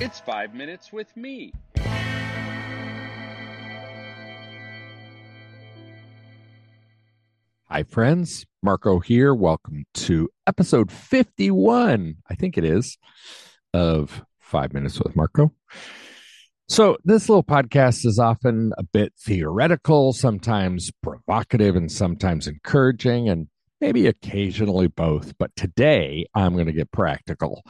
It's 0.00 0.18
five 0.18 0.54
minutes 0.54 0.92
with 0.92 1.16
me. 1.16 1.52
Hi, 7.68 7.84
friends. 7.88 8.44
Marko 8.60 8.98
here. 8.98 9.32
Welcome 9.32 9.84
to 9.94 10.28
episode 10.48 10.90
51, 10.90 12.16
I 12.28 12.34
think 12.34 12.58
it 12.58 12.64
is, 12.64 12.98
of 13.72 14.24
Five 14.40 14.72
Minutes 14.72 14.98
with 14.98 15.14
Marko. 15.14 15.52
So, 16.68 16.96
this 17.04 17.28
little 17.28 17.44
podcast 17.44 18.04
is 18.04 18.18
often 18.18 18.72
a 18.76 18.82
bit 18.82 19.12
theoretical, 19.16 20.12
sometimes 20.12 20.90
provocative, 21.04 21.76
and 21.76 21.90
sometimes 21.90 22.48
encouraging, 22.48 23.28
and 23.28 23.46
maybe 23.80 24.08
occasionally 24.08 24.88
both. 24.88 25.38
But 25.38 25.54
today, 25.54 26.26
I'm 26.34 26.54
going 26.54 26.66
to 26.66 26.72
get 26.72 26.90
practical. 26.90 27.62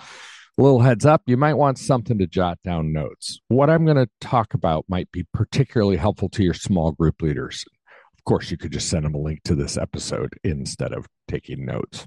Little 0.56 0.80
heads 0.80 1.04
up, 1.04 1.22
you 1.26 1.36
might 1.36 1.54
want 1.54 1.78
something 1.78 2.18
to 2.18 2.28
jot 2.28 2.58
down 2.62 2.92
notes. 2.92 3.40
What 3.48 3.70
I'm 3.70 3.84
going 3.84 3.96
to 3.96 4.08
talk 4.20 4.54
about 4.54 4.84
might 4.88 5.10
be 5.10 5.26
particularly 5.32 5.96
helpful 5.96 6.28
to 6.28 6.44
your 6.44 6.54
small 6.54 6.92
group 6.92 7.22
leaders. 7.22 7.64
Of 8.16 8.22
course, 8.24 8.52
you 8.52 8.56
could 8.56 8.70
just 8.70 8.88
send 8.88 9.04
them 9.04 9.16
a 9.16 9.18
link 9.18 9.42
to 9.44 9.56
this 9.56 9.76
episode 9.76 10.38
instead 10.44 10.92
of 10.92 11.08
taking 11.26 11.66
notes. 11.66 12.06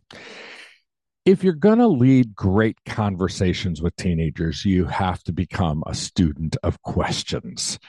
If 1.25 1.43
you're 1.43 1.53
going 1.53 1.79
to 1.79 1.89
lead 1.89 2.35
great 2.35 2.77
conversations 2.85 3.81
with 3.81 3.97
teenagers, 3.97 4.63
you 4.63 4.85
have 4.85 5.21
to 5.23 5.33
become 5.33 5.83
a 5.85 5.93
student 5.93 6.55
of 6.63 6.81
questions. 6.83 7.79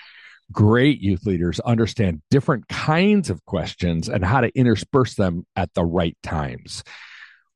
Great 0.51 1.01
youth 1.01 1.25
leaders 1.25 1.61
understand 1.61 2.23
different 2.33 2.67
kinds 2.67 3.31
of 3.31 3.45
questions 3.45 4.09
and 4.09 4.25
how 4.25 4.41
to 4.41 4.51
intersperse 4.59 5.15
them 5.15 5.47
at 5.55 5.73
the 5.75 5.84
right 5.84 6.17
times. 6.25 6.83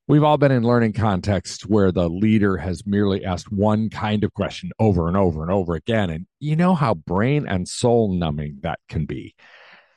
We've 0.09 0.25
all 0.25 0.37
been 0.37 0.51
in 0.51 0.65
learning 0.65 0.95
contexts 0.95 1.65
where 1.65 1.93
the 1.93 2.09
leader 2.09 2.57
has 2.57 2.85
merely 2.85 3.25
asked 3.25 3.53
one 3.53 3.89
kind 3.89 4.25
of 4.25 4.35
question 4.35 4.73
over 4.81 5.07
and 5.07 5.17
over 5.17 5.43
and 5.43 5.51
over 5.51 5.75
again. 5.75 6.11
And 6.11 6.27
you 6.41 6.57
know 6.57 6.75
how 6.75 6.95
brain 6.95 7.47
and 7.47 7.69
soul 7.69 8.13
numbing 8.13 8.59
that 8.63 8.81
can 8.89 9.07
be. 9.07 9.35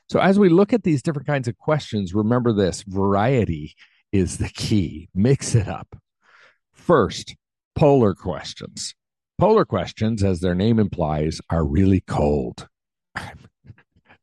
So, 0.08 0.20
as 0.20 0.38
we 0.38 0.50
look 0.50 0.74
at 0.74 0.84
these 0.84 1.02
different 1.02 1.28
kinds 1.28 1.48
of 1.48 1.58
questions, 1.58 2.14
remember 2.14 2.54
this 2.54 2.84
variety 2.84 3.74
is 4.12 4.38
the 4.38 4.50
key. 4.50 5.10
Mix 5.16 5.56
it 5.56 5.68
up. 5.68 5.98
First, 6.72 7.36
polar 7.74 8.14
questions. 8.14 8.94
Polar 9.40 9.66
questions, 9.66 10.24
as 10.24 10.40
their 10.40 10.56
name 10.56 10.80
implies, 10.80 11.42
are 11.50 11.66
really 11.66 12.02
cold. 12.02 12.68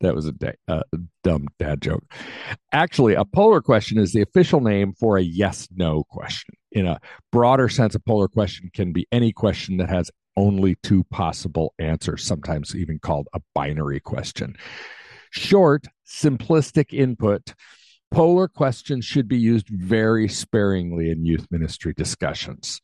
That 0.02 0.14
was 0.14 0.26
a 0.26 0.32
da- 0.32 0.52
uh, 0.68 0.82
dumb 1.24 1.48
dad 1.58 1.80
joke. 1.80 2.04
Actually, 2.72 3.14
a 3.14 3.24
polar 3.24 3.60
question 3.60 3.98
is 3.98 4.12
the 4.12 4.22
official 4.22 4.60
name 4.60 4.92
for 4.98 5.16
a 5.16 5.22
yes 5.22 5.68
no 5.74 6.04
question. 6.04 6.54
In 6.72 6.86
a 6.86 7.00
broader 7.30 7.68
sense, 7.68 7.94
a 7.94 8.00
polar 8.00 8.28
question 8.28 8.70
can 8.74 8.92
be 8.92 9.06
any 9.10 9.32
question 9.32 9.78
that 9.78 9.88
has 9.88 10.10
only 10.36 10.76
two 10.82 11.04
possible 11.04 11.74
answers, 11.78 12.24
sometimes 12.24 12.74
even 12.74 12.98
called 12.98 13.28
a 13.34 13.40
binary 13.54 14.00
question. 14.00 14.56
Short, 15.30 15.86
simplistic 16.06 16.92
input. 16.92 17.54
Polar 18.10 18.48
questions 18.48 19.04
should 19.04 19.28
be 19.28 19.38
used 19.38 19.68
very 19.68 20.28
sparingly 20.28 21.10
in 21.10 21.24
youth 21.24 21.46
ministry 21.50 21.94
discussions 21.96 22.80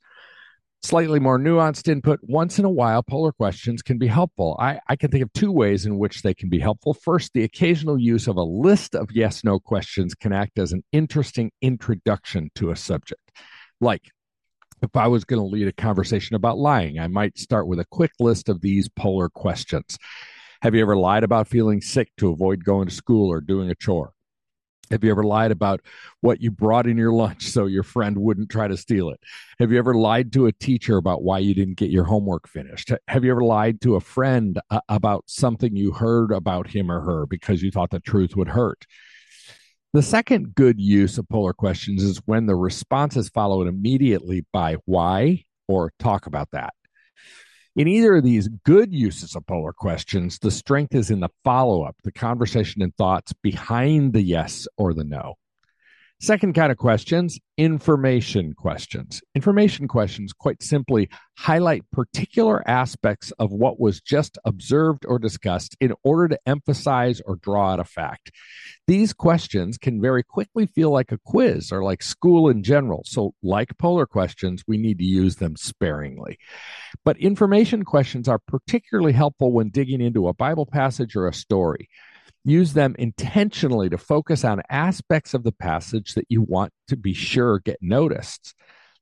slightly 0.82 1.18
more 1.18 1.38
nuanced 1.38 1.88
input. 1.88 2.20
Once 2.22 2.58
in 2.58 2.64
a 2.64 2.70
while 2.70 3.02
polar 3.02 3.32
questions 3.32 3.82
can 3.82 3.98
be 3.98 4.06
helpful. 4.06 4.56
I, 4.60 4.80
I, 4.88 4.96
can 4.96 5.10
think 5.10 5.24
of 5.24 5.32
two 5.32 5.50
ways 5.50 5.86
in 5.86 5.98
which 5.98 6.22
they 6.22 6.34
can 6.34 6.48
be 6.48 6.60
helpful. 6.60 6.94
First 6.94 7.32
the 7.32 7.44
occasional 7.44 7.98
use 7.98 8.28
of 8.28 8.36
a 8.36 8.42
list 8.42 8.94
of 8.94 9.10
yes 9.12 9.42
no 9.42 9.58
questions 9.58 10.14
can 10.14 10.32
act 10.32 10.58
as 10.58 10.72
an 10.72 10.84
interesting 10.92 11.50
introduction 11.60 12.50
to 12.56 12.70
a 12.70 12.76
subject. 12.76 13.32
Like 13.80 14.02
if 14.80 14.94
i 14.94 15.08
was 15.08 15.24
going 15.24 15.40
to 15.40 15.46
lead 15.46 15.66
a 15.66 15.72
conversation 15.72 16.36
about 16.36 16.56
lying 16.56 17.00
i 17.00 17.08
might 17.08 17.36
start 17.36 17.66
with 17.66 17.80
a 17.80 17.84
quick 17.90 18.12
list 18.20 18.48
of 18.48 18.60
these 18.60 18.88
polar 18.88 19.28
questions. 19.28 19.98
Have 20.62 20.74
you 20.74 20.82
ever 20.82 20.96
lied 20.96 21.24
about 21.24 21.48
feeling 21.48 21.80
sick 21.80 22.10
to 22.18 22.30
avoid 22.30 22.64
going 22.64 22.88
to 22.88 22.94
school 22.94 23.30
or 23.30 23.40
doing 23.40 23.70
a 23.70 23.74
chore 23.74 24.12
have 24.90 25.04
you 25.04 25.10
ever 25.10 25.22
lied 25.22 25.50
about 25.50 25.80
what 26.20 26.40
you 26.40 26.50
brought 26.50 26.86
in 26.86 26.96
your 26.96 27.12
lunch 27.12 27.48
so 27.48 27.66
your 27.66 27.82
friend 27.82 28.16
wouldn't 28.16 28.50
try 28.50 28.68
to 28.68 28.76
steal 28.76 29.10
it? 29.10 29.20
Have 29.58 29.72
you 29.72 29.78
ever 29.78 29.94
lied 29.94 30.32
to 30.34 30.46
a 30.46 30.52
teacher 30.52 30.96
about 30.96 31.22
why 31.22 31.38
you 31.38 31.54
didn't 31.54 31.76
get 31.76 31.90
your 31.90 32.04
homework 32.04 32.48
finished? 32.48 32.92
Have 33.08 33.24
you 33.24 33.30
ever 33.30 33.44
lied 33.44 33.80
to 33.82 33.96
a 33.96 34.00
friend 34.00 34.60
uh, 34.70 34.80
about 34.88 35.24
something 35.26 35.76
you 35.76 35.92
heard 35.92 36.32
about 36.32 36.68
him 36.68 36.90
or 36.90 37.00
her 37.00 37.26
because 37.26 37.62
you 37.62 37.70
thought 37.70 37.90
the 37.90 38.00
truth 38.00 38.36
would 38.36 38.48
hurt? 38.48 38.86
The 39.94 40.02
second 40.02 40.54
good 40.54 40.78
use 40.78 41.16
of 41.16 41.28
polar 41.28 41.54
questions 41.54 42.02
is 42.02 42.20
when 42.26 42.46
the 42.46 42.56
response 42.56 43.16
is 43.16 43.30
followed 43.30 43.68
immediately 43.68 44.44
by 44.52 44.76
why 44.84 45.44
or 45.66 45.92
talk 45.98 46.26
about 46.26 46.50
that. 46.52 46.74
In 47.78 47.86
either 47.86 48.16
of 48.16 48.24
these 48.24 48.48
good 48.64 48.92
uses 48.92 49.36
of 49.36 49.46
polar 49.46 49.72
questions, 49.72 50.40
the 50.40 50.50
strength 50.50 50.96
is 50.96 51.12
in 51.12 51.20
the 51.20 51.28
follow 51.44 51.84
up, 51.84 51.94
the 52.02 52.10
conversation 52.10 52.82
and 52.82 52.92
thoughts 52.96 53.32
behind 53.40 54.12
the 54.12 54.20
yes 54.20 54.66
or 54.76 54.92
the 54.92 55.04
no. 55.04 55.36
Second 56.20 56.54
kind 56.54 56.72
of 56.72 56.78
questions 56.78 57.38
information 57.58 58.52
questions. 58.52 59.20
Information 59.36 59.86
questions, 59.86 60.32
quite 60.32 60.62
simply, 60.64 61.08
highlight 61.36 61.88
particular 61.92 62.68
aspects 62.68 63.32
of 63.38 63.52
what 63.52 63.78
was 63.78 64.00
just 64.00 64.36
observed 64.44 65.04
or 65.06 65.20
discussed 65.20 65.76
in 65.80 65.92
order 66.02 66.28
to 66.28 66.38
emphasize 66.46 67.20
or 67.24 67.36
draw 67.36 67.72
out 67.72 67.80
a 67.80 67.84
fact. 67.84 68.32
These 68.88 69.12
questions 69.12 69.78
can 69.78 70.00
very 70.00 70.24
quickly 70.24 70.66
feel 70.66 70.90
like 70.90 71.12
a 71.12 71.18
quiz 71.24 71.70
or 71.70 71.84
like 71.84 72.02
school 72.02 72.48
in 72.48 72.64
general. 72.64 73.02
So, 73.04 73.34
like 73.40 73.78
polar 73.78 74.06
questions, 74.06 74.64
we 74.66 74.76
need 74.76 74.98
to 74.98 75.04
use 75.04 75.36
them 75.36 75.54
sparingly. 75.54 76.38
But 77.04 77.18
information 77.18 77.84
questions 77.84 78.28
are 78.28 78.40
particularly 78.40 79.12
helpful 79.12 79.52
when 79.52 79.70
digging 79.70 80.00
into 80.00 80.26
a 80.26 80.34
Bible 80.34 80.66
passage 80.66 81.14
or 81.14 81.28
a 81.28 81.32
story. 81.32 81.88
Use 82.48 82.72
them 82.72 82.96
intentionally 82.98 83.90
to 83.90 83.98
focus 83.98 84.42
on 84.42 84.62
aspects 84.70 85.34
of 85.34 85.42
the 85.42 85.52
passage 85.52 86.14
that 86.14 86.24
you 86.30 86.40
want 86.40 86.72
to 86.86 86.96
be 86.96 87.12
sure 87.12 87.58
get 87.58 87.76
noticed. 87.82 88.54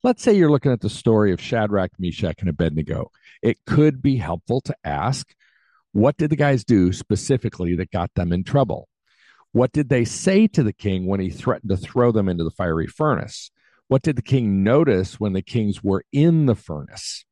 Let's 0.02 0.24
say 0.24 0.32
you're 0.32 0.50
looking 0.50 0.72
at 0.72 0.80
the 0.80 0.90
story 0.90 1.30
of 1.30 1.40
Shadrach, 1.40 1.92
Meshach, 1.96 2.40
and 2.40 2.48
Abednego. 2.48 3.12
It 3.42 3.58
could 3.64 4.02
be 4.02 4.16
helpful 4.16 4.62
to 4.62 4.74
ask, 4.82 5.32
what 5.92 6.16
did 6.16 6.30
the 6.30 6.36
guys 6.36 6.64
do 6.64 6.92
specifically 6.92 7.76
that 7.76 7.92
got 7.92 8.12
them 8.16 8.32
in 8.32 8.42
trouble? 8.42 8.88
What 9.52 9.70
did 9.70 9.90
they 9.90 10.04
say 10.04 10.48
to 10.48 10.64
the 10.64 10.72
king 10.72 11.06
when 11.06 11.20
he 11.20 11.30
threatened 11.30 11.70
to 11.70 11.76
throw 11.76 12.10
them 12.10 12.28
into 12.28 12.42
the 12.42 12.50
fiery 12.50 12.88
furnace? 12.88 13.52
What 13.86 14.02
did 14.02 14.16
the 14.16 14.22
king 14.22 14.64
notice 14.64 15.20
when 15.20 15.34
the 15.34 15.40
kings 15.40 15.84
were 15.84 16.04
in 16.12 16.46
the 16.46 16.56
furnace? 16.56 17.24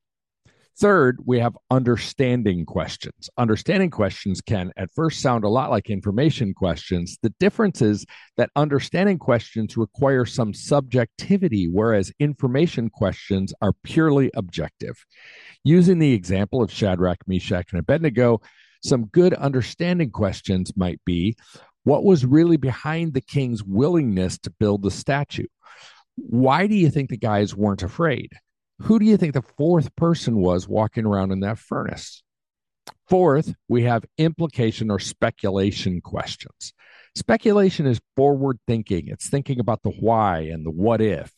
Third, 0.80 1.18
we 1.24 1.38
have 1.38 1.56
understanding 1.70 2.66
questions. 2.66 3.30
Understanding 3.38 3.90
questions 3.90 4.40
can 4.40 4.72
at 4.76 4.90
first 4.92 5.20
sound 5.20 5.44
a 5.44 5.48
lot 5.48 5.70
like 5.70 5.88
information 5.88 6.52
questions. 6.52 7.16
The 7.22 7.32
difference 7.38 7.80
is 7.80 8.04
that 8.36 8.50
understanding 8.56 9.18
questions 9.18 9.76
require 9.76 10.24
some 10.24 10.52
subjectivity, 10.52 11.68
whereas 11.68 12.12
information 12.18 12.90
questions 12.90 13.54
are 13.62 13.72
purely 13.84 14.32
objective. 14.34 14.96
Using 15.62 16.00
the 16.00 16.12
example 16.12 16.60
of 16.60 16.72
Shadrach, 16.72 17.18
Meshach, 17.28 17.70
and 17.70 17.78
Abednego, 17.78 18.40
some 18.82 19.06
good 19.06 19.32
understanding 19.34 20.10
questions 20.10 20.72
might 20.76 21.00
be 21.06 21.36
what 21.84 22.02
was 22.02 22.26
really 22.26 22.56
behind 22.56 23.14
the 23.14 23.20
king's 23.20 23.62
willingness 23.62 24.38
to 24.38 24.50
build 24.50 24.82
the 24.82 24.90
statue? 24.90 25.46
Why 26.16 26.66
do 26.66 26.74
you 26.74 26.90
think 26.90 27.10
the 27.10 27.16
guys 27.16 27.54
weren't 27.54 27.82
afraid? 27.82 28.30
Who 28.82 28.98
do 28.98 29.04
you 29.04 29.16
think 29.16 29.34
the 29.34 29.42
fourth 29.42 29.94
person 29.96 30.36
was 30.36 30.68
walking 30.68 31.06
around 31.06 31.30
in 31.30 31.40
that 31.40 31.58
furnace? 31.58 32.22
Fourth, 33.08 33.54
we 33.68 33.84
have 33.84 34.04
implication 34.18 34.90
or 34.90 34.98
speculation 34.98 36.00
questions. 36.00 36.72
Speculation 37.16 37.86
is 37.86 38.00
forward 38.16 38.58
thinking. 38.66 39.04
It's 39.06 39.28
thinking 39.28 39.60
about 39.60 39.82
the 39.84 39.90
why 39.90 40.40
and 40.40 40.66
the 40.66 40.70
what 40.70 41.00
if. 41.00 41.32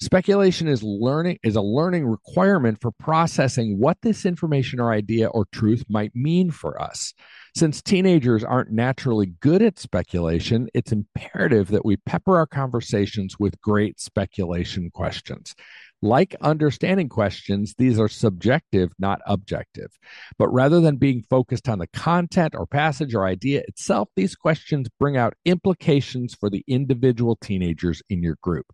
Speculation 0.00 0.68
is 0.68 0.80
learning 0.84 1.38
is 1.42 1.56
a 1.56 1.60
learning 1.60 2.06
requirement 2.06 2.80
for 2.80 2.92
processing 2.92 3.80
what 3.80 3.96
this 4.02 4.24
information 4.24 4.78
or 4.78 4.92
idea 4.92 5.26
or 5.26 5.46
truth 5.50 5.84
might 5.88 6.14
mean 6.14 6.52
for 6.52 6.80
us. 6.80 7.14
Since 7.56 7.82
teenagers 7.82 8.44
aren't 8.44 8.70
naturally 8.70 9.26
good 9.40 9.60
at 9.60 9.80
speculation, 9.80 10.68
it's 10.72 10.92
imperative 10.92 11.68
that 11.68 11.84
we 11.84 11.96
pepper 11.96 12.36
our 12.36 12.46
conversations 12.46 13.40
with 13.40 13.60
great 13.60 13.98
speculation 13.98 14.90
questions. 14.92 15.56
Like 16.00 16.36
understanding 16.40 17.08
questions, 17.08 17.74
these 17.76 17.98
are 17.98 18.08
subjective, 18.08 18.92
not 19.00 19.20
objective. 19.26 19.90
But 20.38 20.48
rather 20.50 20.80
than 20.80 20.96
being 20.96 21.24
focused 21.28 21.68
on 21.68 21.80
the 21.80 21.88
content 21.88 22.54
or 22.56 22.66
passage 22.66 23.14
or 23.14 23.24
idea 23.24 23.62
itself, 23.66 24.08
these 24.14 24.36
questions 24.36 24.88
bring 25.00 25.16
out 25.16 25.34
implications 25.44 26.34
for 26.34 26.50
the 26.50 26.64
individual 26.68 27.36
teenagers 27.36 28.00
in 28.08 28.22
your 28.22 28.36
group. 28.42 28.66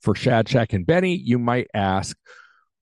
For 0.00 0.14
Shadrach 0.14 0.72
and 0.72 0.86
Benny, 0.86 1.14
you 1.14 1.38
might 1.38 1.68
ask, 1.74 2.16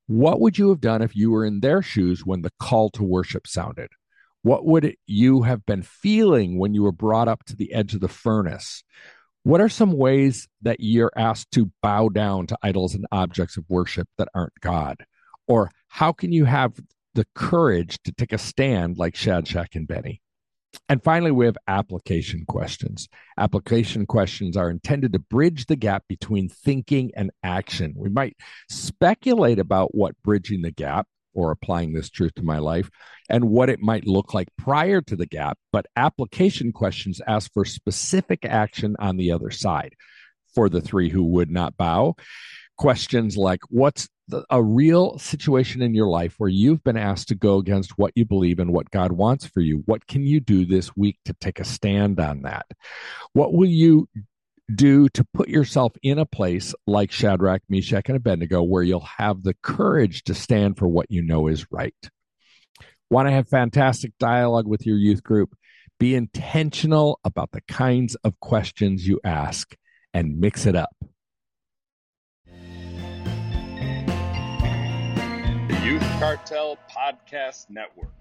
What 0.06 0.40
would 0.40 0.56
you 0.56 0.68
have 0.68 0.80
done 0.80 1.02
if 1.02 1.16
you 1.16 1.32
were 1.32 1.44
in 1.44 1.60
their 1.60 1.82
shoes 1.82 2.24
when 2.24 2.42
the 2.42 2.52
call 2.60 2.90
to 2.90 3.02
worship 3.02 3.46
sounded? 3.46 3.88
What 4.42 4.66
would 4.66 4.94
you 5.06 5.42
have 5.42 5.64
been 5.66 5.82
feeling 5.82 6.58
when 6.58 6.74
you 6.74 6.82
were 6.82 6.92
brought 6.92 7.28
up 7.28 7.44
to 7.46 7.56
the 7.56 7.72
edge 7.72 7.94
of 7.94 8.00
the 8.00 8.08
furnace? 8.08 8.84
What 9.44 9.60
are 9.60 9.68
some 9.68 9.92
ways 9.92 10.48
that 10.62 10.78
you're 10.80 11.12
asked 11.16 11.52
to 11.52 11.70
bow 11.82 12.08
down 12.08 12.48
to 12.48 12.58
idols 12.62 12.94
and 12.94 13.06
objects 13.12 13.56
of 13.56 13.64
worship 13.68 14.08
that 14.18 14.28
aren't 14.34 14.58
God? 14.60 15.04
Or 15.46 15.70
how 15.88 16.12
can 16.12 16.32
you 16.32 16.46
have 16.46 16.74
the 17.14 17.26
courage 17.34 17.98
to 18.04 18.12
take 18.12 18.32
a 18.32 18.38
stand 18.38 18.98
like 18.98 19.16
Shadrach 19.16 19.74
and 19.74 19.88
Benny. 19.88 20.20
And 20.88 21.02
finally, 21.02 21.30
we 21.30 21.46
have 21.46 21.56
application 21.68 22.44
questions. 22.46 23.08
Application 23.38 24.06
questions 24.06 24.56
are 24.56 24.68
intended 24.68 25.12
to 25.12 25.20
bridge 25.20 25.66
the 25.66 25.76
gap 25.76 26.02
between 26.08 26.48
thinking 26.48 27.12
and 27.16 27.30
action. 27.44 27.94
We 27.96 28.08
might 28.08 28.36
speculate 28.68 29.60
about 29.60 29.94
what 29.94 30.20
bridging 30.24 30.62
the 30.62 30.72
gap 30.72 31.06
or 31.34 31.50
applying 31.50 31.92
this 31.92 32.10
truth 32.10 32.34
to 32.34 32.42
my 32.42 32.58
life 32.58 32.90
and 33.28 33.50
what 33.50 33.68
it 33.68 33.80
might 33.80 34.06
look 34.06 34.34
like 34.34 34.48
prior 34.56 35.00
to 35.02 35.16
the 35.16 35.26
gap, 35.26 35.58
but 35.72 35.86
application 35.96 36.72
questions 36.72 37.20
ask 37.26 37.52
for 37.52 37.64
specific 37.64 38.44
action 38.44 38.96
on 38.98 39.16
the 39.16 39.32
other 39.32 39.50
side. 39.50 39.94
For 40.54 40.68
the 40.68 40.80
three 40.80 41.08
who 41.08 41.24
would 41.24 41.50
not 41.50 41.76
bow, 41.76 42.14
questions 42.76 43.36
like 43.36 43.60
what's 43.70 44.08
the, 44.28 44.44
a 44.50 44.62
real 44.62 45.18
situation 45.18 45.82
in 45.82 45.94
your 45.94 46.08
life 46.08 46.34
where 46.38 46.48
you've 46.48 46.82
been 46.82 46.96
asked 46.96 47.28
to 47.28 47.34
go 47.34 47.58
against 47.58 47.98
what 47.98 48.12
you 48.14 48.24
believe 48.24 48.58
and 48.58 48.72
what 48.72 48.90
God 48.90 49.12
wants 49.12 49.46
for 49.46 49.60
you. 49.60 49.82
What 49.86 50.06
can 50.06 50.24
you 50.24 50.40
do 50.40 50.64
this 50.64 50.96
week 50.96 51.18
to 51.24 51.34
take 51.34 51.60
a 51.60 51.64
stand 51.64 52.20
on 52.20 52.42
that? 52.42 52.66
What 53.32 53.52
will 53.52 53.68
you 53.68 54.08
do 54.72 55.08
to 55.10 55.26
put 55.34 55.48
yourself 55.48 55.92
in 56.02 56.18
a 56.18 56.26
place 56.26 56.74
like 56.86 57.10
Shadrach, 57.10 57.62
Meshach, 57.68 58.08
and 58.08 58.16
Abednego 58.16 58.62
where 58.62 58.82
you'll 58.82 59.00
have 59.00 59.42
the 59.42 59.54
courage 59.62 60.24
to 60.24 60.34
stand 60.34 60.78
for 60.78 60.88
what 60.88 61.10
you 61.10 61.22
know 61.22 61.48
is 61.48 61.66
right? 61.70 61.94
Want 63.10 63.28
to 63.28 63.32
have 63.32 63.48
fantastic 63.48 64.12
dialogue 64.18 64.66
with 64.66 64.86
your 64.86 64.96
youth 64.96 65.22
group? 65.22 65.54
Be 66.00 66.14
intentional 66.14 67.20
about 67.24 67.52
the 67.52 67.60
kinds 67.68 68.14
of 68.16 68.40
questions 68.40 69.06
you 69.06 69.20
ask 69.22 69.76
and 70.12 70.40
mix 70.40 70.66
it 70.66 70.74
up. 70.74 70.96
The 75.68 75.80
Youth 75.84 76.02
Cartel 76.18 76.78
Podcast 76.90 77.68
Network. 77.68 78.13